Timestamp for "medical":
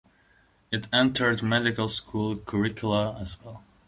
1.43-1.87